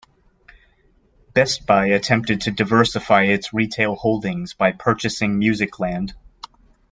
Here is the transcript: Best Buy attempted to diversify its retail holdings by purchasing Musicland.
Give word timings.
Best 1.35 1.67
Buy 1.67 1.89
attempted 1.89 2.41
to 2.41 2.51
diversify 2.51 3.25
its 3.25 3.53
retail 3.53 3.93
holdings 3.93 4.55
by 4.55 4.71
purchasing 4.71 5.39
Musicland. 5.39 6.13